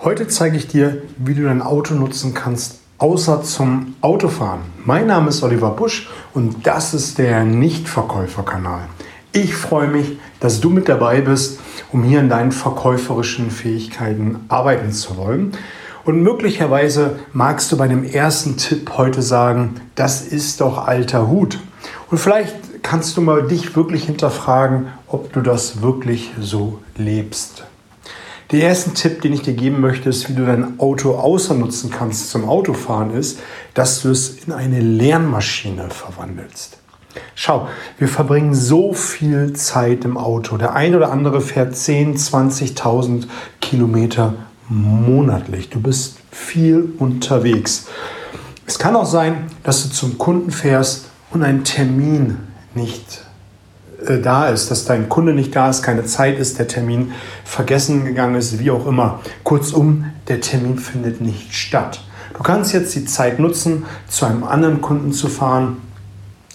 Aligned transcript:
Heute 0.00 0.28
zeige 0.28 0.56
ich 0.56 0.68
dir, 0.68 1.02
wie 1.16 1.34
du 1.34 1.42
dein 1.42 1.60
Auto 1.60 1.92
nutzen 1.92 2.32
kannst, 2.32 2.78
außer 2.98 3.42
zum 3.42 3.96
Autofahren. 4.00 4.60
Mein 4.84 5.08
Name 5.08 5.30
ist 5.30 5.42
Oliver 5.42 5.70
Busch 5.70 6.08
und 6.34 6.64
das 6.68 6.94
ist 6.94 7.18
der 7.18 7.42
Nichtverkäuferkanal. 7.42 8.82
Ich 9.32 9.56
freue 9.56 9.88
mich, 9.88 10.20
dass 10.38 10.60
du 10.60 10.70
mit 10.70 10.88
dabei 10.88 11.20
bist, 11.20 11.58
um 11.90 12.04
hier 12.04 12.20
in 12.20 12.28
deinen 12.28 12.52
verkäuferischen 12.52 13.50
Fähigkeiten 13.50 14.38
arbeiten 14.48 14.92
zu 14.92 15.16
wollen. 15.16 15.50
Und 16.04 16.22
möglicherweise 16.22 17.18
magst 17.32 17.72
du 17.72 17.76
bei 17.76 17.88
dem 17.88 18.04
ersten 18.04 18.56
Tipp 18.56 18.92
heute 18.98 19.20
sagen, 19.20 19.80
das 19.96 20.22
ist 20.22 20.60
doch 20.60 20.86
alter 20.86 21.26
Hut. 21.26 21.58
Und 22.08 22.18
vielleicht 22.18 22.84
kannst 22.84 23.16
du 23.16 23.20
mal 23.20 23.48
dich 23.48 23.74
wirklich 23.74 24.04
hinterfragen, 24.04 24.86
ob 25.08 25.32
du 25.32 25.40
das 25.40 25.82
wirklich 25.82 26.30
so 26.40 26.78
lebst. 26.96 27.64
Der 28.50 28.60
erste 28.60 28.94
Tipp, 28.94 29.20
den 29.20 29.34
ich 29.34 29.42
dir 29.42 29.52
geben 29.52 29.80
möchte, 29.80 30.08
ist, 30.08 30.30
wie 30.30 30.34
du 30.34 30.46
dein 30.46 30.80
Auto 30.80 31.14
außer 31.16 31.52
nutzen 31.52 31.90
kannst 31.90 32.30
zum 32.30 32.48
Autofahren, 32.48 33.14
ist, 33.14 33.40
dass 33.74 34.00
du 34.00 34.10
es 34.10 34.38
in 34.46 34.52
eine 34.54 34.80
Lernmaschine 34.80 35.90
verwandelst. 35.90 36.78
Schau, 37.34 37.68
wir 37.98 38.08
verbringen 38.08 38.54
so 38.54 38.94
viel 38.94 39.52
Zeit 39.52 40.06
im 40.06 40.16
Auto. 40.16 40.56
Der 40.56 40.74
eine 40.74 40.96
oder 40.96 41.12
andere 41.12 41.42
fährt 41.42 41.76
10, 41.76 42.16
20.000 42.16 43.26
Kilometer 43.60 44.34
monatlich. 44.70 45.68
Du 45.68 45.80
bist 45.80 46.16
viel 46.30 46.94
unterwegs. 46.98 47.86
Es 48.66 48.78
kann 48.78 48.96
auch 48.96 49.06
sein, 49.06 49.50
dass 49.62 49.82
du 49.82 49.90
zum 49.90 50.16
Kunden 50.16 50.50
fährst 50.50 51.06
und 51.30 51.42
einen 51.42 51.64
Termin 51.64 52.38
nicht 52.74 53.27
äh, 54.06 54.18
da 54.20 54.48
ist, 54.48 54.70
dass 54.70 54.84
dein 54.84 55.08
Kunde 55.08 55.32
nicht 55.32 55.54
da 55.54 55.70
ist, 55.70 55.82
keine 55.82 56.04
Zeit 56.04 56.38
ist, 56.38 56.58
der 56.58 56.68
Termin 56.68 57.12
vergessen 57.44 58.04
gegangen 58.04 58.36
ist, 58.36 58.58
wie 58.58 58.70
auch 58.70 58.86
immer. 58.86 59.20
Kurzum, 59.44 60.06
der 60.28 60.40
Termin 60.40 60.78
findet 60.78 61.20
nicht 61.20 61.54
statt. 61.54 62.00
Du 62.34 62.42
kannst 62.42 62.72
jetzt 62.72 62.94
die 62.94 63.04
Zeit 63.04 63.38
nutzen, 63.38 63.84
zu 64.08 64.24
einem 64.24 64.44
anderen 64.44 64.80
Kunden 64.80 65.12
zu 65.12 65.28
fahren 65.28 65.78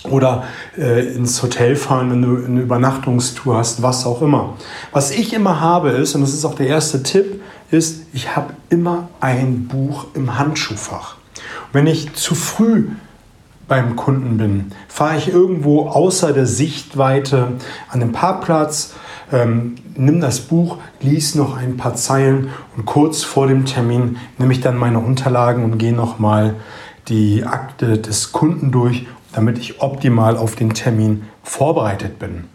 oder 0.10 0.44
äh, 0.78 1.14
ins 1.14 1.42
Hotel 1.42 1.76
fahren, 1.76 2.12
wenn 2.12 2.22
du 2.22 2.46
eine 2.46 2.62
Übernachtungstour 2.62 3.58
hast, 3.58 3.82
was 3.82 4.06
auch 4.06 4.22
immer. 4.22 4.56
Was 4.92 5.12
ich 5.12 5.34
immer 5.34 5.60
habe 5.60 5.90
ist, 5.90 6.16
und 6.16 6.22
das 6.22 6.34
ist 6.34 6.46
auch 6.46 6.56
der 6.56 6.68
erste 6.68 7.04
Tipp, 7.04 7.42
ist, 7.72 8.04
ich 8.14 8.36
habe 8.36 8.54
immer 8.70 9.10
ein 9.20 9.68
Buch 9.68 10.08
im 10.14 10.38
Handschuhfach. 10.38 11.16
wenn 11.72 11.88
ich 11.88 12.14
zu 12.14 12.36
früh 12.36 12.90
beim 13.68 13.96
Kunden 13.96 14.38
bin. 14.38 14.72
Fahre 14.88 15.18
ich 15.18 15.30
irgendwo 15.30 15.88
außer 15.88 16.34
der 16.34 16.46
Sichtweite 16.46 17.54
an 17.90 18.00
den 18.00 18.12
Parkplatz, 18.12 18.94
ähm, 19.32 19.76
nimm 19.96 20.22
das 20.22 20.42
Buch, 20.42 20.78
lies 21.00 21.36
noch 21.36 21.58
ein 21.58 21.78
paar 21.78 21.96
Zeilen 21.96 22.50
und 22.76 22.86
kurz 22.86 23.24
vor 23.24 23.48
dem 23.48 23.66
Termin 23.66 24.18
nehme 24.38 24.54
ich 24.54 24.62
dann 24.62 24.78
meine 24.78 25.00
Unterlagen 25.00 25.64
und 25.64 25.78
gehe 25.78 25.94
nochmal 25.94 26.56
die 27.08 27.44
Akte 27.44 27.98
des 27.98 28.32
Kunden 28.32 28.72
durch, 28.72 29.08
damit 29.34 29.58
ich 29.58 29.82
optimal 29.82 30.38
auf 30.38 30.56
den 30.56 30.74
Termin 30.74 31.24
vorbereitet 31.44 32.20
bin. 32.20 32.46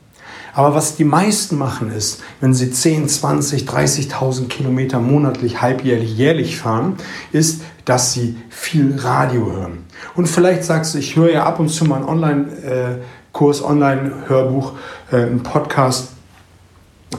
Aber 0.58 0.74
was 0.74 0.96
die 0.96 1.04
meisten 1.04 1.56
machen 1.56 1.92
ist, 1.92 2.20
wenn 2.40 2.52
sie 2.52 2.72
10, 2.72 3.08
20, 3.08 3.62
30.000 3.62 4.48
Kilometer 4.48 4.98
monatlich, 4.98 5.62
halbjährlich, 5.62 6.18
jährlich 6.18 6.56
fahren, 6.56 6.96
ist, 7.30 7.60
dass 7.84 8.12
sie 8.12 8.36
viel 8.50 8.98
Radio 8.98 9.52
hören. 9.52 9.84
Und 10.16 10.26
vielleicht 10.26 10.64
sagst 10.64 10.94
du, 10.94 10.98
ich 10.98 11.14
höre 11.14 11.30
ja 11.30 11.46
ab 11.46 11.60
und 11.60 11.68
zu 11.68 11.84
mal 11.84 11.98
einen 11.98 12.06
Online-Kurs, 12.06 13.62
Online-Hörbuch, 13.62 14.72
äh, 15.12 15.18
einen 15.18 15.44
Podcast, 15.44 16.08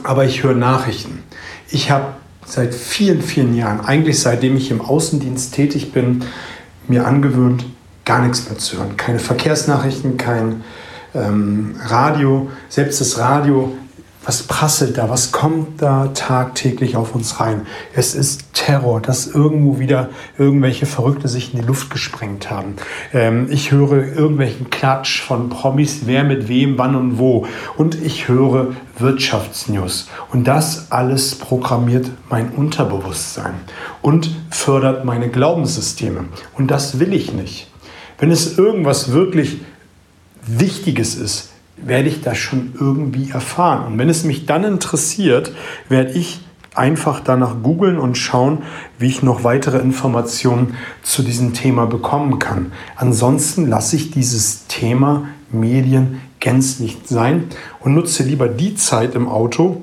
aber 0.02 0.26
ich 0.26 0.42
höre 0.42 0.52
Nachrichten. 0.52 1.22
Ich 1.70 1.90
habe 1.90 2.08
seit 2.44 2.74
vielen, 2.74 3.22
vielen 3.22 3.56
Jahren, 3.56 3.80
eigentlich 3.80 4.20
seitdem 4.20 4.54
ich 4.54 4.70
im 4.70 4.82
Außendienst 4.82 5.54
tätig 5.54 5.92
bin, 5.92 6.26
mir 6.88 7.06
angewöhnt, 7.06 7.64
gar 8.04 8.20
nichts 8.20 8.50
mehr 8.50 8.58
zu 8.58 8.76
hören. 8.76 8.98
Keine 8.98 9.18
Verkehrsnachrichten, 9.18 10.18
kein 10.18 10.62
ähm, 11.14 11.76
Radio, 11.86 12.48
selbst 12.68 13.00
das 13.00 13.18
Radio, 13.18 13.72
was 14.24 14.42
prasselt 14.42 14.98
da, 14.98 15.08
was 15.08 15.32
kommt 15.32 15.80
da 15.80 16.08
tagtäglich 16.08 16.94
auf 16.94 17.14
uns 17.14 17.40
rein? 17.40 17.66
Es 17.94 18.14
ist 18.14 18.52
Terror, 18.52 19.00
dass 19.00 19.26
irgendwo 19.26 19.78
wieder 19.78 20.10
irgendwelche 20.36 20.84
Verrückte 20.84 21.26
sich 21.26 21.54
in 21.54 21.60
die 21.60 21.66
Luft 21.66 21.88
gesprengt 21.88 22.50
haben. 22.50 22.76
Ähm, 23.14 23.48
ich 23.50 23.72
höre 23.72 24.14
irgendwelchen 24.14 24.68
Klatsch 24.68 25.22
von 25.22 25.48
Promis, 25.48 26.02
wer 26.04 26.22
mit 26.22 26.48
wem, 26.48 26.76
wann 26.76 26.96
und 26.96 27.18
wo. 27.18 27.46
Und 27.78 28.00
ich 28.02 28.28
höre 28.28 28.68
Wirtschaftsnews. 28.98 30.08
Und 30.30 30.46
das 30.46 30.92
alles 30.92 31.34
programmiert 31.36 32.10
mein 32.28 32.50
Unterbewusstsein 32.50 33.54
und 34.02 34.36
fördert 34.50 35.06
meine 35.06 35.30
Glaubenssysteme. 35.30 36.26
Und 36.58 36.70
das 36.70 37.00
will 37.00 37.14
ich 37.14 37.32
nicht. 37.32 37.68
Wenn 38.18 38.30
es 38.30 38.58
irgendwas 38.58 39.12
wirklich 39.12 39.62
Wichtiges 40.58 41.14
ist, 41.14 41.50
werde 41.76 42.08
ich 42.08 42.20
das 42.22 42.38
schon 42.38 42.74
irgendwie 42.78 43.30
erfahren. 43.30 43.86
Und 43.86 43.98
wenn 43.98 44.08
es 44.08 44.24
mich 44.24 44.46
dann 44.46 44.64
interessiert, 44.64 45.52
werde 45.88 46.12
ich 46.12 46.40
einfach 46.74 47.20
danach 47.20 47.62
googeln 47.62 47.98
und 47.98 48.16
schauen, 48.16 48.58
wie 48.98 49.06
ich 49.06 49.22
noch 49.22 49.44
weitere 49.44 49.78
Informationen 49.78 50.74
zu 51.02 51.22
diesem 51.22 51.52
Thema 51.52 51.86
bekommen 51.86 52.38
kann. 52.38 52.72
Ansonsten 52.96 53.66
lasse 53.66 53.96
ich 53.96 54.10
dieses 54.10 54.66
Thema 54.66 55.28
Medien 55.50 56.20
gänzlich 56.38 56.98
sein 57.04 57.44
und 57.80 57.94
nutze 57.94 58.22
lieber 58.22 58.48
die 58.48 58.74
Zeit 58.74 59.14
im 59.14 59.28
Auto, 59.28 59.82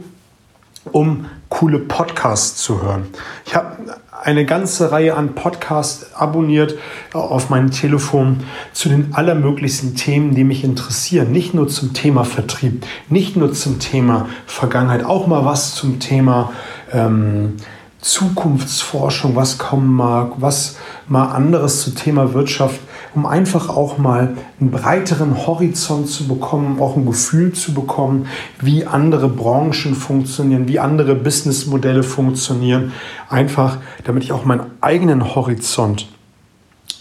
um 0.92 1.26
coole 1.50 1.80
Podcasts 1.80 2.62
zu 2.62 2.82
hören. 2.82 3.06
Ich 3.46 3.56
habe 3.56 3.78
eine 4.24 4.46
ganze 4.46 4.92
Reihe 4.92 5.16
an 5.16 5.36
Podcasts 5.36 6.14
abonniert 6.14 6.76
auf 7.14 7.50
meinem 7.50 7.72
Telefon 7.72 8.44
zu 8.74 8.90
den 8.90 9.14
allermöglichsten 9.14 9.96
Themen, 9.96 10.36
die 10.36 10.44
mich 10.44 10.64
interessieren. 10.64 11.32
Nicht 11.32 11.54
nur 11.54 11.68
zum 11.68 11.94
Thema 11.94 12.26
Vertrieb, 12.26 12.86
nicht 13.10 13.38
nur 13.38 13.54
zum 13.54 13.80
Thema 13.80 14.28
Vergangenheit, 14.46 15.06
auch 15.06 15.28
mal 15.28 15.46
was 15.46 15.76
zum 15.76 16.00
Thema 16.00 16.52
ähm, 16.92 17.54
Zukunftsforschung, 18.02 19.36
was 19.36 19.58
kommen 19.58 19.94
mag, 19.94 20.34
was 20.38 20.78
mal 21.08 21.28
anderes 21.28 21.84
zum 21.84 21.96
Thema 21.96 22.34
Wirtschaft 22.34 22.80
um 23.16 23.26
einfach 23.26 23.70
auch 23.70 23.98
mal 23.98 24.36
einen 24.60 24.72
breiteren 24.72 25.48
Horizont 25.48 26.10
zu 26.10 26.28
bekommen, 26.28 26.80
auch 26.80 26.96
ein 26.96 27.06
Gefühl 27.06 27.54
zu 27.54 27.74
bekommen, 27.74 28.28
wie 28.60 28.86
andere 28.86 29.30
Branchen 29.30 29.96
funktionieren, 29.96 30.68
wie 30.68 30.80
andere 30.80 31.16
Businessmodelle 31.16 32.04
funktionieren. 32.04 32.92
Einfach, 33.30 33.78
damit 34.04 34.24
ich 34.24 34.32
auch 34.32 34.46
meinen 34.46 34.72
eigenen 34.82 35.36
Horizont 35.36 36.08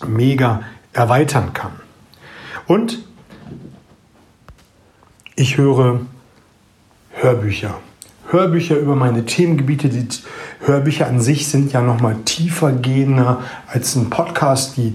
mega 0.06 0.62
erweitern 0.92 1.52
kann. 1.52 1.72
Und 2.66 2.98
ich 5.34 5.58
höre 5.58 6.00
Hörbücher. 7.12 7.78
Hörbücher 8.28 8.76
über 8.76 8.96
meine 8.96 9.24
Themengebiete. 9.24 9.88
Die 9.88 10.08
Hörbücher 10.60 11.06
an 11.06 11.20
sich 11.20 11.46
sind 11.46 11.72
ja 11.72 11.80
noch 11.80 12.00
mal 12.00 12.16
tiefer 12.24 12.72
gehender 12.72 13.42
als 13.68 13.94
ein 13.94 14.10
Podcast. 14.10 14.76
Die 14.76 14.94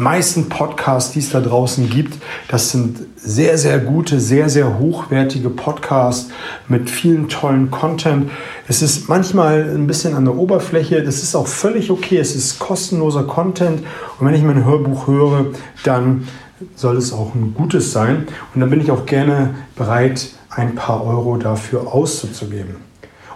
meisten 0.00 0.48
Podcasts, 0.48 1.12
die 1.12 1.18
es 1.18 1.30
da 1.30 1.40
draußen 1.40 1.88
gibt, 1.90 2.18
das 2.48 2.70
sind 2.70 2.98
sehr, 3.16 3.58
sehr 3.58 3.78
gute, 3.78 4.18
sehr, 4.18 4.48
sehr 4.48 4.78
hochwertige 4.78 5.50
Podcasts 5.50 6.30
mit 6.68 6.88
vielen 6.88 7.28
tollen 7.28 7.70
Content. 7.70 8.30
Es 8.66 8.82
ist 8.82 9.08
manchmal 9.08 9.70
ein 9.74 9.86
bisschen 9.86 10.14
an 10.14 10.24
der 10.24 10.36
Oberfläche, 10.36 11.02
das 11.02 11.22
ist 11.22 11.34
auch 11.34 11.46
völlig 11.46 11.90
okay, 11.90 12.18
es 12.18 12.34
ist 12.34 12.58
kostenloser 12.58 13.24
Content 13.24 13.82
und 14.18 14.26
wenn 14.26 14.34
ich 14.34 14.42
mein 14.42 14.64
Hörbuch 14.64 15.06
höre, 15.06 15.46
dann 15.84 16.26
soll 16.74 16.96
es 16.96 17.12
auch 17.12 17.34
ein 17.34 17.54
gutes 17.54 17.92
sein 17.92 18.26
und 18.54 18.60
dann 18.60 18.70
bin 18.70 18.80
ich 18.80 18.90
auch 18.90 19.06
gerne 19.06 19.54
bereit, 19.76 20.30
ein 20.50 20.74
paar 20.74 21.04
Euro 21.06 21.36
dafür 21.36 21.94
auszugeben. 21.94 22.76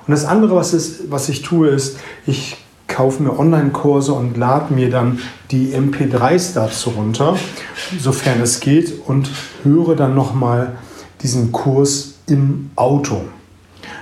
Und 0.07 0.13
das 0.13 0.25
andere, 0.25 0.57
was, 0.57 0.75
ist, 0.75 1.11
was 1.11 1.29
ich 1.29 1.43
tue, 1.43 1.69
ist, 1.69 1.99
ich 2.27 2.57
kaufe 2.95 3.23
mir 3.23 3.37
Online-Kurse 3.37 4.13
und 4.13 4.37
lade 4.37 4.73
mir 4.73 4.89
dann 4.89 5.19
die 5.51 5.75
MP3s 5.75 6.55
dazu 6.55 6.91
runter, 6.91 7.37
sofern 7.99 8.41
es 8.41 8.61
geht, 8.61 8.93
und 9.07 9.29
höre 9.65 9.97
dann 9.97 10.15
nochmal 10.15 10.77
diesen 11.21 11.51
Kurs 11.51 12.15
im 12.27 12.71
Auto, 12.77 13.23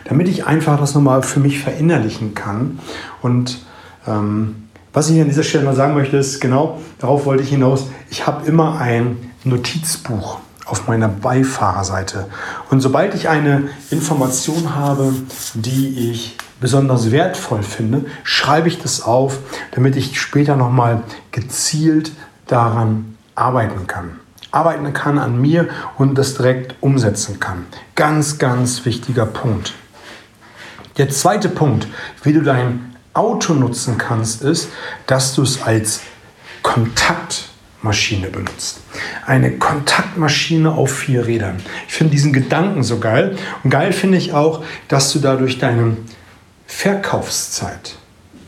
damit 0.05 0.29
ich 0.29 0.47
einfach 0.47 0.79
das 0.79 0.95
nochmal 0.95 1.23
für 1.23 1.41
mich 1.41 1.59
verinnerlichen 1.59 2.35
kann. 2.35 2.81
Und 3.23 3.65
ähm, 4.07 4.57
was 4.93 5.09
ich 5.09 5.19
an 5.23 5.29
dieser 5.29 5.43
Stelle 5.43 5.65
mal 5.65 5.75
sagen 5.75 5.95
möchte, 5.95 6.19
ist 6.19 6.41
genau, 6.41 6.79
darauf 6.99 7.25
wollte 7.25 7.43
ich 7.43 7.49
hinaus, 7.49 7.87
ich 8.11 8.27
habe 8.27 8.47
immer 8.47 8.79
ein 8.79 9.17
Notizbuch 9.45 10.39
auf 10.67 10.87
meiner 10.87 11.09
Beifahrerseite. 11.09 12.27
Und 12.71 12.81
sobald 12.81 13.15
ich 13.15 13.31
eine 13.31 13.71
Information 13.91 14.75
habe, 14.75 15.15
die 15.55 16.11
ich 16.11 16.37
besonders 16.63 17.11
wertvoll 17.11 17.63
finde, 17.63 18.07
schreibe 18.23 18.69
ich 18.69 18.81
das 18.81 19.03
auf, 19.03 19.41
damit 19.73 19.97
ich 19.97 20.19
später 20.19 20.57
nochmal 20.57 21.03
gezielt 21.33 22.13
daran 22.47 23.17
arbeiten 23.35 23.87
kann. 23.87 24.21
Arbeiten 24.53 24.93
kann 24.93 25.19
an 25.19 25.41
mir 25.41 25.69
und 25.99 26.17
das 26.17 26.35
direkt 26.35 26.77
umsetzen 26.81 27.41
kann. 27.41 27.67
Ganz, 27.97 28.39
ganz 28.39 28.85
wichtiger 28.85 29.27
Punkt. 29.27 29.75
Der 30.99 31.09
zweite 31.11 31.49
Punkt, 31.49 31.89
wie 32.23 32.33
du 32.33 32.43
dein 32.43 32.95
Auto 33.13 33.55
nutzen 33.55 33.99
kannst, 33.99 34.43
ist, 34.43 34.69
dass 35.07 35.35
du 35.35 35.43
es 35.43 35.63
als 35.63 36.03
Kontaktmaschine 36.63 38.29
benutzt. 38.29 38.83
Eine 39.27 39.53
Kontaktmaschine 39.53 40.71
auf 40.71 40.93
vier 40.93 41.27
Rädern. 41.27 41.57
Ich 41.89 41.95
finde 41.95 42.13
diesen 42.13 42.33
Gedanken 42.33 42.85
so 42.85 43.01
geil. 43.01 43.37
Und 43.65 43.71
geil 43.71 43.93
finde 43.93 44.19
ich 44.19 44.33
auch, 44.33 44.63
dass 44.87 45.13
du 45.13 45.19
dadurch 45.19 45.59
deine 45.59 45.97
Verkaufszeit, 46.75 47.95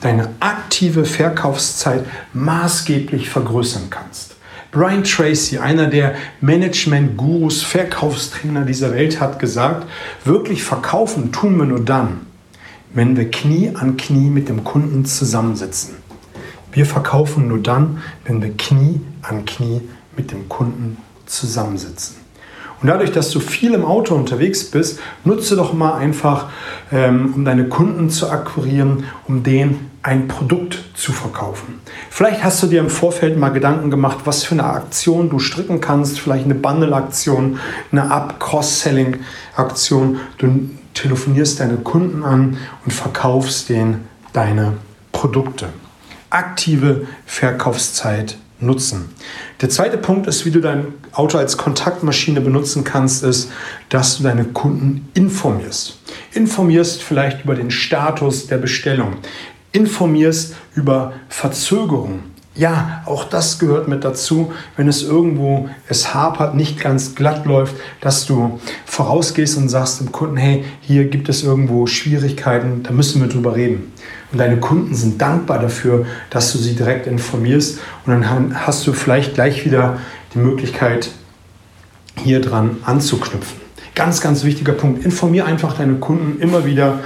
deine 0.00 0.28
aktive 0.40 1.04
Verkaufszeit 1.04 2.04
maßgeblich 2.32 3.30
vergrößern 3.30 3.90
kannst. 3.90 4.34
Brian 4.72 5.04
Tracy, 5.04 5.58
einer 5.58 5.86
der 5.86 6.16
Management-Gurus, 6.40 7.62
Verkaufstrainer 7.62 8.64
dieser 8.64 8.90
Welt, 8.90 9.20
hat 9.20 9.38
gesagt, 9.38 9.86
wirklich 10.24 10.64
verkaufen 10.64 11.30
tun 11.30 11.56
wir 11.58 11.64
nur 11.64 11.84
dann, 11.84 12.22
wenn 12.92 13.16
wir 13.16 13.30
Knie 13.30 13.70
an 13.76 13.96
Knie 13.96 14.30
mit 14.30 14.48
dem 14.48 14.64
Kunden 14.64 15.04
zusammensitzen. 15.04 15.94
Wir 16.72 16.86
verkaufen 16.86 17.46
nur 17.46 17.62
dann, 17.62 18.02
wenn 18.24 18.42
wir 18.42 18.56
Knie 18.56 19.00
an 19.22 19.44
Knie 19.44 19.80
mit 20.16 20.32
dem 20.32 20.48
Kunden 20.48 20.96
zusammensitzen. 21.26 22.23
Und 22.84 22.90
dadurch, 22.90 23.10
dass 23.12 23.30
du 23.30 23.40
viel 23.40 23.72
im 23.72 23.86
Auto 23.86 24.14
unterwegs 24.14 24.70
bist, 24.70 25.00
nutze 25.24 25.56
doch 25.56 25.72
mal 25.72 25.94
einfach, 25.94 26.50
ähm, 26.92 27.32
um 27.34 27.46
deine 27.46 27.66
Kunden 27.66 28.10
zu 28.10 28.28
akquirieren, 28.28 29.04
um 29.26 29.42
denen 29.42 29.90
ein 30.02 30.28
Produkt 30.28 30.84
zu 30.92 31.12
verkaufen. 31.12 31.80
Vielleicht 32.10 32.44
hast 32.44 32.62
du 32.62 32.66
dir 32.66 32.80
im 32.80 32.90
Vorfeld 32.90 33.38
mal 33.38 33.48
Gedanken 33.48 33.90
gemacht, 33.90 34.18
was 34.26 34.44
für 34.44 34.52
eine 34.52 34.64
Aktion 34.64 35.30
du 35.30 35.38
stricken 35.38 35.80
kannst, 35.80 36.20
vielleicht 36.20 36.44
eine 36.44 36.56
Bundle-Aktion, 36.56 37.58
eine 37.90 38.10
Up-Cross-Selling-Aktion. 38.10 40.20
Du 40.36 40.68
telefonierst 40.92 41.60
deine 41.60 41.78
Kunden 41.78 42.22
an 42.22 42.58
und 42.84 42.92
verkaufst 42.92 43.70
denen 43.70 44.06
deine 44.34 44.74
Produkte. 45.10 45.70
Aktive 46.28 47.06
Verkaufszeit 47.24 48.36
nutzen. 48.60 49.10
Der 49.60 49.68
zweite 49.68 49.98
Punkt 49.98 50.26
ist, 50.26 50.44
wie 50.44 50.50
du 50.50 50.60
dein 50.60 50.86
Auto 51.12 51.38
als 51.38 51.56
Kontaktmaschine 51.56 52.40
benutzen 52.40 52.84
kannst, 52.84 53.24
ist, 53.24 53.50
dass 53.88 54.18
du 54.18 54.22
deine 54.22 54.44
Kunden 54.44 55.08
informierst. 55.14 55.98
Informierst 56.32 57.02
vielleicht 57.02 57.44
über 57.44 57.54
den 57.54 57.70
Status 57.70 58.46
der 58.46 58.58
Bestellung. 58.58 59.16
Informierst 59.72 60.54
über 60.74 61.14
Verzögerungen. 61.28 62.34
Ja, 62.56 63.02
auch 63.06 63.24
das 63.24 63.58
gehört 63.58 63.88
mit 63.88 64.04
dazu, 64.04 64.52
wenn 64.76 64.86
es 64.86 65.02
irgendwo 65.02 65.68
es 65.88 66.14
hapert, 66.14 66.54
nicht 66.54 66.78
ganz 66.78 67.16
glatt 67.16 67.46
läuft, 67.46 67.74
dass 68.00 68.26
du 68.26 68.60
vorausgehst 68.84 69.56
und 69.56 69.68
sagst 69.68 69.98
dem 69.98 70.12
Kunden, 70.12 70.36
hey, 70.36 70.64
hier 70.80 71.06
gibt 71.06 71.28
es 71.28 71.42
irgendwo 71.42 71.88
Schwierigkeiten, 71.88 72.84
da 72.84 72.92
müssen 72.92 73.20
wir 73.20 73.28
drüber 73.28 73.56
reden. 73.56 73.92
Und 74.34 74.38
deine 74.38 74.56
Kunden 74.56 74.96
sind 74.96 75.22
dankbar 75.22 75.60
dafür, 75.60 76.06
dass 76.28 76.50
du 76.50 76.58
sie 76.58 76.74
direkt 76.74 77.06
informierst 77.06 77.78
und 78.04 78.12
dann 78.12 78.66
hast 78.66 78.84
du 78.84 78.92
vielleicht 78.92 79.34
gleich 79.34 79.64
wieder 79.64 80.00
die 80.34 80.40
Möglichkeit, 80.40 81.12
hier 82.16 82.40
dran 82.40 82.78
anzuknüpfen. 82.84 83.60
Ganz, 83.94 84.20
ganz 84.20 84.42
wichtiger 84.42 84.72
Punkt. 84.72 85.04
Informier 85.04 85.46
einfach 85.46 85.76
deine 85.76 85.94
Kunden 85.94 86.40
immer 86.40 86.66
wieder 86.66 86.98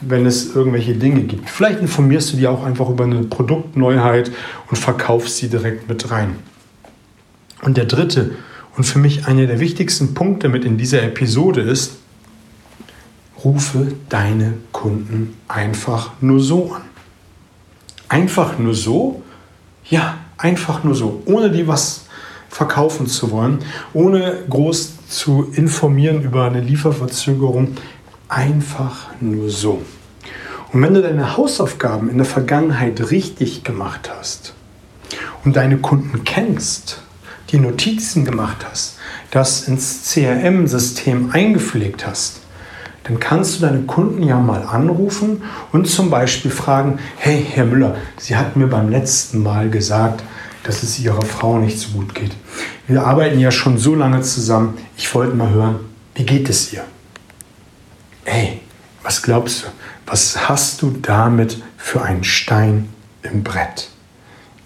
wenn 0.00 0.26
es 0.26 0.54
irgendwelche 0.54 0.94
Dinge 0.94 1.22
gibt. 1.22 1.48
Vielleicht 1.48 1.80
informierst 1.80 2.32
du 2.32 2.36
die 2.36 2.46
auch 2.46 2.64
einfach 2.64 2.88
über 2.88 3.04
eine 3.04 3.22
Produktneuheit 3.24 4.30
und 4.70 4.76
verkaufst 4.76 5.38
sie 5.38 5.48
direkt 5.48 5.88
mit 5.88 6.10
rein. 6.10 6.36
Und 7.62 7.76
der 7.76 7.86
dritte 7.86 8.32
und 8.76 8.84
für 8.84 8.98
mich 8.98 9.26
einer 9.26 9.46
der 9.46 9.58
wichtigsten 9.58 10.12
Punkte 10.12 10.48
mit 10.48 10.64
in 10.64 10.76
dieser 10.76 11.02
Episode 11.02 11.62
ist, 11.62 11.96
rufe 13.44 13.92
deine 14.08 14.54
Kunden 14.72 15.36
einfach 15.48 16.12
nur 16.20 16.40
so 16.40 16.72
an. 16.72 16.82
Einfach 18.08 18.58
nur 18.58 18.74
so? 18.74 19.22
Ja, 19.84 20.18
einfach 20.38 20.84
nur 20.84 20.94
so, 20.94 21.22
ohne 21.26 21.50
die 21.50 21.66
was 21.66 22.06
verkaufen 22.48 23.06
zu 23.06 23.30
wollen, 23.30 23.58
ohne 23.92 24.44
groß 24.48 25.08
zu 25.08 25.50
informieren 25.52 26.22
über 26.22 26.44
eine 26.44 26.60
Lieferverzögerung, 26.60 27.76
Einfach 28.28 29.10
nur 29.20 29.50
so. 29.50 29.82
Und 30.72 30.82
wenn 30.82 30.94
du 30.94 31.02
deine 31.02 31.36
Hausaufgaben 31.36 32.10
in 32.10 32.16
der 32.16 32.26
Vergangenheit 32.26 33.12
richtig 33.12 33.62
gemacht 33.62 34.10
hast 34.12 34.52
und 35.44 35.54
deine 35.54 35.78
Kunden 35.78 36.24
kennst, 36.24 37.02
die 37.50 37.60
Notizen 37.60 38.24
gemacht 38.24 38.66
hast, 38.68 38.98
das 39.30 39.68
ins 39.68 40.10
CRM-System 40.12 41.30
eingepflegt 41.30 42.04
hast, 42.04 42.40
dann 43.06 43.20
kannst 43.20 43.56
du 43.56 43.66
deine 43.66 43.82
Kunden 43.82 44.22
ja 44.22 44.38
mal 44.38 44.62
anrufen 44.62 45.42
und 45.72 45.86
zum 45.86 46.10
Beispiel 46.10 46.50
fragen, 46.50 46.98
hey 47.16 47.44
Herr 47.48 47.64
Müller, 47.64 47.96
Sie 48.18 48.36
hatten 48.36 48.58
mir 48.60 48.68
beim 48.68 48.88
letzten 48.88 49.42
Mal 49.42 49.70
gesagt, 49.70 50.22
dass 50.64 50.82
es 50.82 50.98
Ihrer 50.98 51.22
Frau 51.22 51.58
nicht 51.58 51.78
so 51.78 51.90
gut 51.90 52.14
geht. 52.14 52.32
Wir 52.88 53.04
arbeiten 53.04 53.38
ja 53.38 53.50
schon 53.50 53.78
so 53.78 53.94
lange 53.94 54.22
zusammen. 54.22 54.78
Ich 54.96 55.14
wollte 55.14 55.36
mal 55.36 55.50
hören, 55.50 55.80
wie 56.14 56.24
geht 56.24 56.48
es 56.48 56.72
ihr? 56.72 56.84
ey, 58.26 58.60
was 59.02 59.22
glaubst 59.22 59.62
du, 59.62 59.66
was 60.06 60.48
hast 60.48 60.82
du 60.82 60.90
damit 60.90 61.62
für 61.78 62.02
einen 62.02 62.24
Stein 62.24 62.88
im 63.22 63.42
Brett? 63.42 63.88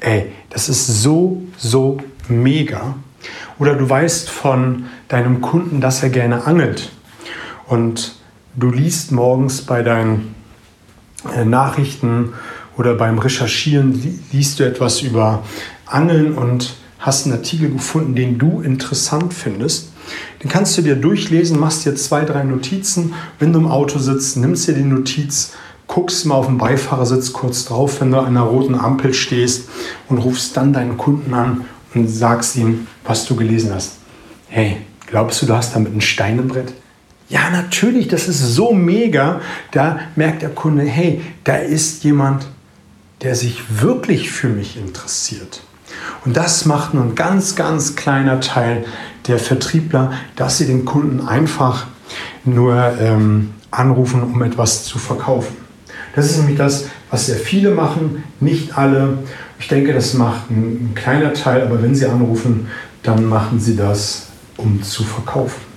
Ey, 0.00 0.32
das 0.48 0.68
ist 0.68 0.86
so, 0.86 1.42
so 1.56 1.98
mega. 2.28 2.94
Oder 3.58 3.74
du 3.74 3.88
weißt 3.88 4.30
von 4.30 4.86
deinem 5.08 5.42
Kunden, 5.42 5.80
dass 5.80 6.02
er 6.02 6.08
gerne 6.08 6.46
angelt. 6.46 6.90
Und 7.66 8.14
du 8.56 8.70
liest 8.70 9.12
morgens 9.12 9.62
bei 9.62 9.82
deinen 9.82 10.34
äh, 11.34 11.44
Nachrichten 11.44 12.32
oder 12.76 12.94
beim 12.94 13.18
Recherchieren, 13.18 14.20
liest 14.32 14.58
du 14.58 14.64
etwas 14.64 15.02
über 15.02 15.42
Angeln 15.86 16.34
und 16.34 16.74
hast 16.98 17.26
einen 17.26 17.36
Artikel 17.36 17.70
gefunden, 17.70 18.14
den 18.14 18.38
du 18.38 18.60
interessant 18.60 19.32
findest. 19.34 19.90
Den 20.42 20.50
kannst 20.50 20.76
du 20.76 20.82
dir 20.82 20.96
durchlesen, 20.96 21.58
machst 21.58 21.84
dir 21.84 21.94
zwei, 21.94 22.24
drei 22.24 22.44
Notizen. 22.44 23.14
Wenn 23.38 23.52
du 23.52 23.60
im 23.60 23.66
Auto 23.68 23.98
sitzt, 23.98 24.36
nimmst 24.36 24.68
dir 24.68 24.74
die 24.74 24.82
Notiz, 24.82 25.52
guckst 25.86 26.26
mal 26.26 26.34
auf 26.34 26.46
dem 26.46 26.58
Beifahrersitz 26.58 27.32
kurz 27.32 27.64
drauf, 27.64 28.00
wenn 28.00 28.10
du 28.10 28.18
an 28.18 28.26
einer 28.26 28.42
roten 28.42 28.74
Ampel 28.74 29.14
stehst 29.14 29.68
und 30.08 30.18
rufst 30.18 30.56
dann 30.56 30.72
deinen 30.72 30.98
Kunden 30.98 31.34
an 31.34 31.64
und 31.94 32.08
sagst 32.08 32.56
ihm, 32.56 32.86
was 33.04 33.26
du 33.26 33.34
gelesen 33.34 33.72
hast. 33.74 33.92
Hey, 34.48 34.78
glaubst 35.06 35.42
du, 35.42 35.46
du 35.46 35.54
hast 35.54 35.74
damit 35.74 35.94
ein 35.94 36.00
Stein 36.00 36.38
im 36.38 36.48
Brett? 36.48 36.72
Ja, 37.30 37.48
natürlich, 37.48 38.08
das 38.08 38.26
ist 38.26 38.40
so 38.40 38.72
mega. 38.72 39.40
Da 39.70 40.00
merkt 40.16 40.42
der 40.42 40.50
Kunde, 40.50 40.82
hey, 40.82 41.22
da 41.44 41.56
ist 41.56 42.02
jemand, 42.02 42.48
der 43.22 43.36
sich 43.36 43.80
wirklich 43.80 44.30
für 44.30 44.48
mich 44.48 44.76
interessiert. 44.76 45.62
Und 46.24 46.36
das 46.36 46.66
macht 46.66 46.92
nur 46.92 47.04
ein 47.04 47.14
ganz, 47.14 47.54
ganz 47.54 47.94
kleiner 47.94 48.40
Teil 48.40 48.84
der 49.28 49.38
Vertriebler, 49.38 50.12
dass 50.34 50.58
sie 50.58 50.66
den 50.66 50.84
Kunden 50.84 51.26
einfach 51.26 51.86
nur 52.44 52.98
ähm, 53.00 53.50
anrufen, 53.70 54.24
um 54.24 54.42
etwas 54.42 54.84
zu 54.84 54.98
verkaufen. 54.98 55.56
Das 56.16 56.28
ist 56.28 56.38
nämlich 56.38 56.58
das, 56.58 56.86
was 57.10 57.26
sehr 57.26 57.36
viele 57.36 57.70
machen, 57.70 58.24
nicht 58.40 58.76
alle. 58.76 59.18
Ich 59.60 59.68
denke, 59.68 59.92
das 59.92 60.14
macht 60.14 60.50
ein, 60.50 60.90
ein 60.90 60.92
kleiner 60.96 61.32
Teil, 61.32 61.62
aber 61.62 61.80
wenn 61.80 61.94
sie 61.94 62.06
anrufen, 62.06 62.66
dann 63.04 63.24
machen 63.26 63.60
sie 63.60 63.76
das, 63.76 64.26
um 64.56 64.82
zu 64.82 65.04
verkaufen. 65.04 65.69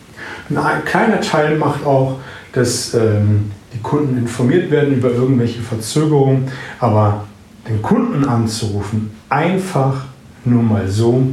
Ein 0.49 0.85
kleiner 0.85 1.21
Teil 1.21 1.57
macht 1.57 1.85
auch, 1.85 2.19
dass 2.51 2.93
ähm, 2.93 3.51
die 3.73 3.79
Kunden 3.79 4.17
informiert 4.17 4.69
werden 4.69 4.95
über 4.95 5.09
irgendwelche 5.09 5.61
Verzögerungen, 5.61 6.51
aber 6.79 7.25
den 7.67 7.81
Kunden 7.81 8.25
anzurufen, 8.25 9.11
einfach 9.29 10.05
nur 10.45 10.61
mal 10.61 10.87
so, 10.87 11.25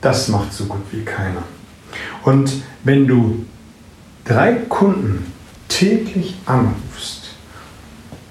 das 0.00 0.28
macht 0.28 0.52
so 0.52 0.64
gut 0.64 0.82
wie 0.92 1.02
keiner. 1.02 1.42
Und 2.22 2.62
wenn 2.84 3.06
du 3.06 3.44
drei 4.24 4.52
Kunden 4.68 5.32
täglich 5.68 6.36
anrufst, 6.46 7.30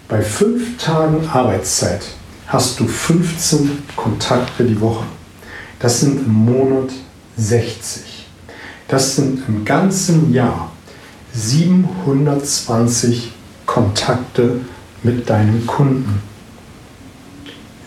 bei 0.07 0.21
fünf 0.21 0.77
Tagen 0.77 1.27
Arbeitszeit 1.27 2.05
hast 2.47 2.79
du 2.79 2.87
15 2.87 3.83
Kontakte 3.95 4.63
die 4.63 4.79
Woche. 4.79 5.05
Das 5.79 6.01
sind 6.01 6.25
im 6.25 6.33
Monat 6.33 6.91
60. 7.35 8.22
Das 8.93 9.15
sind 9.15 9.41
im 9.47 9.65
ganzen 9.65 10.31
Jahr 10.31 10.71
720 11.33 13.31
Kontakte 13.65 14.59
mit 15.01 15.27
deinen 15.27 15.65
Kunden. 15.65 16.21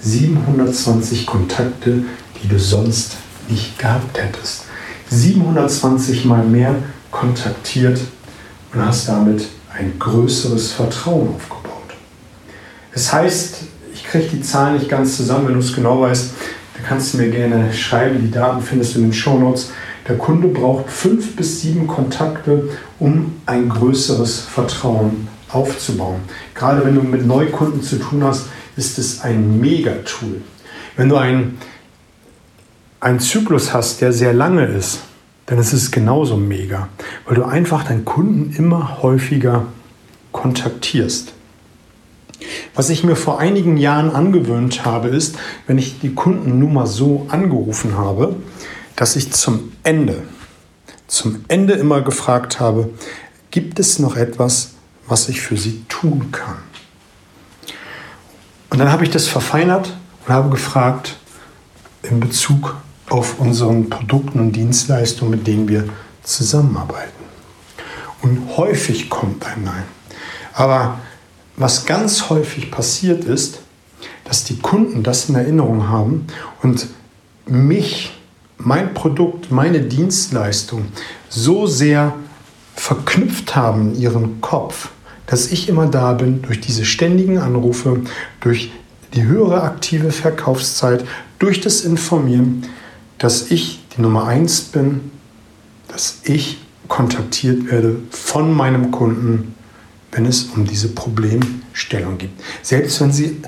720 0.03 1.25
Kontakte, 1.25 2.03
die 2.43 2.49
du 2.49 2.59
sonst 2.59 3.19
nicht 3.49 3.79
gehabt 3.79 4.21
hättest. 4.21 4.65
720 5.09 6.25
Mal 6.25 6.45
mehr 6.45 6.75
kontaktiert 7.13 8.01
und 8.75 8.85
hast 8.85 9.09
damit 9.09 9.47
ein 9.79 10.01
größeres 10.01 10.73
Vertrauen 10.73 11.37
aufgebaut. 11.37 11.95
Es 12.91 13.13
heißt, 13.13 13.59
ich 13.95 14.03
kriege 14.03 14.27
die 14.27 14.43
Zahlen 14.43 14.75
nicht 14.75 14.89
ganz 14.89 15.17
zusammen, 15.17 15.47
wenn 15.47 15.55
du 15.55 15.61
es 15.61 15.73
genau 15.73 16.01
weißt, 16.01 16.31
dann 16.75 16.85
kannst 16.85 17.15
du 17.15 17.19
mir 17.19 17.31
gerne 17.31 17.73
schreiben. 17.73 18.19
Die 18.21 18.33
Daten 18.33 18.61
findest 18.61 18.97
du 18.97 18.99
in 18.99 19.05
den 19.05 19.13
Show 19.13 19.39
Notes. 19.39 19.71
Der 20.09 20.17
Kunde 20.19 20.49
braucht 20.49 20.89
fünf 20.89 21.35
bis 21.37 21.63
sieben 21.63 21.87
Kontakte, 21.87 22.69
um 22.99 23.35
ein 23.47 23.69
größeres 23.69 24.41
Vertrauen 24.41 25.29
aufzubauen. 25.49 26.21
Gerade 26.55 26.85
wenn 26.85 26.95
du 26.95 27.03
mit 27.03 27.27
Neukunden 27.27 27.83
zu 27.83 27.99
tun 27.99 28.23
hast, 28.23 28.47
ist 28.77 28.99
es 28.99 29.23
ein 29.23 29.61
Mega-Tool. 29.61 30.43
Wenn 30.97 31.09
du 31.09 31.17
einen, 31.17 31.59
einen 33.01 33.21
Zyklus 33.21 33.73
hast, 33.73 34.01
der 34.01 34.13
sehr 34.13 34.33
lange 34.33 34.67
ist, 34.67 35.01
dann 35.47 35.59
ist 35.59 35.73
es 35.73 35.91
genauso 35.91 36.37
mega, 36.37 36.89
weil 37.25 37.37
du 37.37 37.45
einfach 37.45 37.85
deinen 37.85 38.05
Kunden 38.05 38.55
immer 38.57 39.03
häufiger 39.03 39.67
kontaktierst. 40.33 41.33
Was 42.75 42.91
ich 42.91 43.05
mir 43.05 43.17
vor 43.17 43.39
einigen 43.39 43.77
Jahren 43.77 44.11
angewöhnt 44.11 44.85
habe, 44.85 45.09
ist, 45.09 45.37
wenn 45.67 45.79
ich 45.79 46.01
die 46.01 46.15
Kunden 46.15 46.59
nun 46.59 46.75
mal 46.75 46.87
so 46.87 47.27
angerufen 47.31 47.97
habe, 47.97 48.37
dass 48.97 49.17
ich 49.17 49.33
zum 49.33 49.73
Ende, 49.83 50.23
zum 51.07 51.45
Ende 51.49 51.75
immer 51.75 52.01
gefragt 52.01 52.59
habe, 52.59 52.91
gibt 53.51 53.79
es 53.79 53.99
noch 53.99 54.17
etwas, 54.17 54.73
was 55.07 55.29
ich 55.29 55.41
für 55.41 55.57
sie 55.57 55.85
tun 55.89 56.33
kann? 56.33 56.57
Und 58.71 58.79
dann 58.79 58.91
habe 58.91 59.05
ich 59.05 59.11
das 59.11 59.29
verfeinert 59.29 59.97
und 60.27 60.35
habe 60.35 60.51
gefragt 60.51 61.17
in 62.03 62.21
Bezug 62.21 62.77
auf 63.09 63.39
unseren 63.39 63.89
Produkten 63.89 64.41
und 64.41 64.53
Dienstleistungen, 64.53 65.31
mit 65.31 65.47
denen 65.47 65.69
wir 65.69 65.89
zusammenarbeiten. 66.23 67.13
Und 68.23 68.57
häufig 68.57 69.09
kommt 69.09 69.47
ein 69.47 69.63
Nein. 69.65 69.85
Aber 70.55 70.99
was 71.57 71.87
ganz 71.87 72.29
häufig 72.29 72.71
passiert 72.71 73.25
ist, 73.25 73.61
dass 74.25 74.45
die 74.45 74.59
Kunden 74.59 75.03
das 75.03 75.29
in 75.29 75.37
Erinnerung 75.37 75.89
haben 75.89 76.27
und 76.63 76.89
mich, 77.47 78.16
mein 78.59 78.95
Produkt, 78.95 79.51
meine 79.51 79.81
Dienstleistung 79.81 80.87
so 81.29 81.67
sehr 81.67 82.15
verknüpft 82.75 83.57
haben 83.57 83.95
in 83.95 84.01
ihren 84.01 84.41
Kopf, 84.41 84.91
dass 85.27 85.51
ich 85.51 85.69
immer 85.69 85.87
da 85.87 86.13
bin 86.13 86.43
durch 86.43 86.61
diese 86.61 86.85
ständigen 86.85 87.39
Anrufe, 87.39 88.01
durch 88.41 88.71
die 89.15 89.25
höhere 89.25 89.63
aktive 89.63 90.11
Verkaufszeit, 90.11 91.05
durch 91.39 91.61
das 91.61 91.83
Informieren, 91.83 92.65
dass 93.19 93.51
ich 93.51 93.81
die 93.97 94.03
Nummer 94.03 94.27
eins 94.27 94.61
bin, 94.61 95.11
dass 95.89 96.21
ich 96.25 96.59
kontaktiert 96.89 97.71
werde 97.71 97.97
von 98.11 98.53
meinem 98.55 98.91
Kunden, 98.91 99.55
wenn 100.13 100.27
es 100.27 100.45
um 100.45 100.65
diese 100.65 100.89
Problemstellung 100.89 102.19
geht. 102.19 102.31
Selbst 102.63 103.01
wenn 103.01 103.13
Sie 103.13 103.41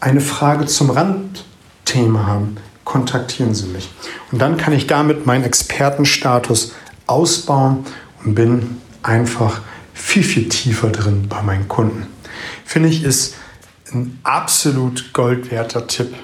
eine 0.00 0.20
Frage 0.20 0.66
zum 0.66 0.90
Randthema 0.90 2.26
haben, 2.26 2.56
kontaktieren 2.88 3.54
Sie 3.54 3.66
mich. 3.66 3.90
Und 4.32 4.40
dann 4.40 4.56
kann 4.56 4.72
ich 4.72 4.86
damit 4.86 5.26
meinen 5.26 5.44
Expertenstatus 5.44 6.72
ausbauen 7.06 7.84
und 8.24 8.34
bin 8.34 8.78
einfach 9.02 9.60
viel, 9.92 10.24
viel 10.24 10.48
tiefer 10.48 10.88
drin 10.88 11.26
bei 11.28 11.42
meinen 11.42 11.68
Kunden. 11.68 12.06
Finde 12.64 12.88
ich, 12.88 13.04
ist 13.04 13.34
ein 13.92 14.18
absolut 14.22 15.12
goldwerter 15.12 15.86
Tipp. 15.86 16.14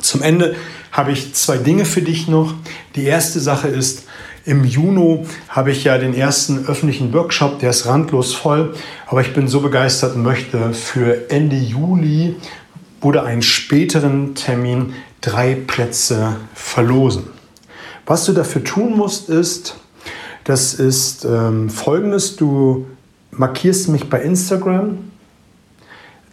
Zum 0.00 0.22
Ende 0.22 0.54
habe 0.92 1.10
ich 1.10 1.34
zwei 1.34 1.58
Dinge 1.58 1.84
für 1.84 2.02
dich 2.02 2.28
noch. 2.28 2.54
Die 2.94 3.04
erste 3.04 3.40
Sache 3.40 3.66
ist, 3.66 4.04
im 4.44 4.64
Juni 4.64 5.26
habe 5.48 5.72
ich 5.72 5.82
ja 5.82 5.98
den 5.98 6.14
ersten 6.14 6.66
öffentlichen 6.66 7.12
Workshop, 7.12 7.58
der 7.58 7.70
ist 7.70 7.86
randlos 7.86 8.34
voll, 8.34 8.74
aber 9.06 9.22
ich 9.22 9.32
bin 9.32 9.48
so 9.48 9.60
begeistert 9.60 10.14
und 10.14 10.22
möchte 10.22 10.74
für 10.74 11.28
Ende 11.30 11.56
Juli 11.56 12.36
oder 13.04 13.24
einen 13.24 13.42
späteren 13.42 14.34
Termin 14.34 14.94
drei 15.20 15.54
Plätze 15.54 16.36
verlosen. 16.54 17.24
Was 18.06 18.24
du 18.24 18.32
dafür 18.32 18.64
tun 18.64 18.96
musst, 18.96 19.28
ist, 19.28 19.76
das 20.44 20.74
ist 20.74 21.24
ähm, 21.24 21.70
folgendes, 21.70 22.36
du 22.36 22.86
markierst 23.30 23.88
mich 23.88 24.10
bei 24.10 24.20
Instagram, 24.20 24.98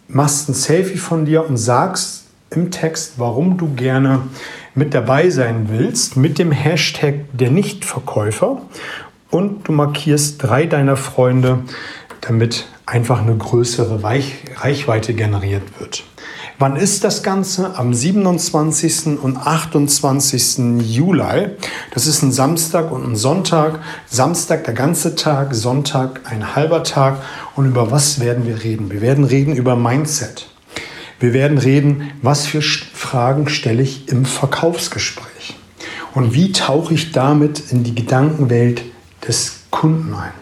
machst 0.08 0.48
ein 0.48 0.54
Selfie 0.54 0.98
von 0.98 1.24
dir 1.24 1.46
und 1.48 1.56
sagst 1.56 2.24
im 2.50 2.70
Text, 2.70 3.14
warum 3.16 3.56
du 3.56 3.74
gerne 3.74 4.22
mit 4.74 4.94
dabei 4.94 5.30
sein 5.30 5.68
willst, 5.70 6.16
mit 6.16 6.38
dem 6.38 6.52
Hashtag 6.52 7.14
der 7.32 7.50
Nichtverkäufer 7.50 8.60
und 9.30 9.66
du 9.68 9.72
markierst 9.72 10.42
drei 10.42 10.66
deiner 10.66 10.96
Freunde, 10.96 11.60
damit 12.20 12.66
einfach 12.84 13.22
eine 13.22 13.36
größere 13.36 14.02
Reichweite 14.02 15.14
generiert 15.14 15.80
wird. 15.80 16.04
Wann 16.58 16.76
ist 16.76 17.02
das 17.04 17.22
Ganze? 17.22 17.76
Am 17.76 17.92
27. 17.92 19.18
und 19.22 19.36
28. 19.36 20.80
Juli. 20.80 21.50
Das 21.92 22.06
ist 22.06 22.22
ein 22.22 22.32
Samstag 22.32 22.92
und 22.92 23.04
ein 23.04 23.16
Sonntag. 23.16 23.80
Samstag 24.06 24.64
der 24.64 24.74
ganze 24.74 25.14
Tag, 25.14 25.54
Sonntag 25.54 26.20
ein 26.30 26.54
halber 26.54 26.84
Tag. 26.84 27.16
Und 27.56 27.66
über 27.66 27.90
was 27.90 28.20
werden 28.20 28.46
wir 28.46 28.62
reden? 28.62 28.90
Wir 28.90 29.00
werden 29.00 29.24
reden 29.24 29.56
über 29.56 29.76
Mindset. 29.76 30.48
Wir 31.18 31.32
werden 31.32 31.58
reden, 31.58 32.10
was 32.20 32.46
für 32.46 32.62
Fragen 32.62 33.48
stelle 33.48 33.82
ich 33.82 34.08
im 34.08 34.24
Verkaufsgespräch 34.24 35.56
und 36.14 36.34
wie 36.34 36.50
tauche 36.50 36.94
ich 36.94 37.12
damit 37.12 37.70
in 37.70 37.84
die 37.84 37.94
Gedankenwelt 37.94 38.82
des 39.26 39.60
Kunden 39.70 40.14
ein. 40.14 40.32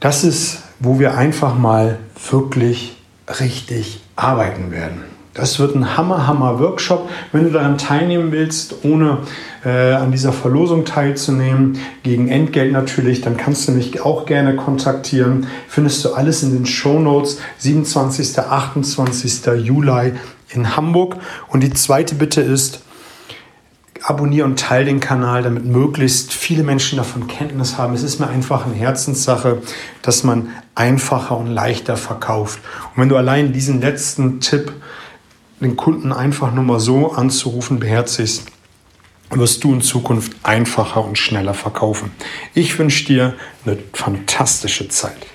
Das 0.00 0.24
ist, 0.24 0.62
wo 0.80 0.98
wir 0.98 1.16
einfach 1.16 1.56
mal 1.56 2.00
wirklich 2.30 2.96
richtig 3.40 4.00
arbeiten 4.16 4.70
werden. 4.70 5.12
Das 5.34 5.58
wird 5.58 5.74
ein 5.74 5.96
Hammer, 5.96 6.26
Hammer 6.26 6.60
Workshop. 6.60 7.08
Wenn 7.32 7.44
du 7.44 7.50
daran 7.50 7.78
teilnehmen 7.78 8.32
willst, 8.32 8.84
ohne 8.84 9.18
äh, 9.64 9.94
an 9.94 10.12
dieser 10.12 10.32
Verlosung 10.32 10.84
teilzunehmen, 10.84 11.78
gegen 12.02 12.28
Entgelt 12.28 12.72
natürlich, 12.72 13.22
dann 13.22 13.38
kannst 13.38 13.66
du 13.66 13.72
mich 13.72 14.02
auch 14.02 14.26
gerne 14.26 14.56
kontaktieren. 14.56 15.46
Findest 15.68 16.04
du 16.04 16.12
alles 16.12 16.42
in 16.42 16.52
den 16.52 16.66
Show 16.66 16.98
Notes. 16.98 17.38
27. 17.58 18.38
28. 18.38 19.46
Juli 19.64 20.12
in 20.50 20.76
Hamburg. 20.76 21.16
Und 21.48 21.62
die 21.62 21.72
zweite 21.72 22.14
Bitte 22.14 22.42
ist, 22.42 22.82
abonniere 24.12 24.46
und 24.46 24.58
teile 24.58 24.86
den 24.86 25.00
Kanal, 25.00 25.42
damit 25.42 25.64
möglichst 25.64 26.32
viele 26.32 26.62
Menschen 26.62 26.96
davon 26.96 27.26
Kenntnis 27.26 27.78
haben. 27.78 27.94
Es 27.94 28.02
ist 28.02 28.20
mir 28.20 28.28
einfach 28.28 28.66
eine 28.66 28.74
Herzenssache, 28.74 29.62
dass 30.02 30.24
man 30.24 30.50
einfacher 30.74 31.36
und 31.36 31.48
leichter 31.48 31.96
verkauft. 31.96 32.60
Und 32.94 33.02
wenn 33.02 33.08
du 33.08 33.16
allein 33.16 33.52
diesen 33.52 33.80
letzten 33.80 34.40
Tipp 34.40 34.72
den 35.60 35.76
Kunden 35.76 36.12
einfach 36.12 36.52
nur 36.52 36.64
mal 36.64 36.80
so 36.80 37.12
anzurufen 37.12 37.78
beherzigst, 37.78 38.46
wirst 39.30 39.64
du 39.64 39.72
in 39.72 39.80
Zukunft 39.80 40.32
einfacher 40.42 41.04
und 41.04 41.16
schneller 41.18 41.54
verkaufen. 41.54 42.10
Ich 42.54 42.78
wünsche 42.78 43.04
dir 43.06 43.34
eine 43.64 43.78
fantastische 43.92 44.88
Zeit. 44.88 45.26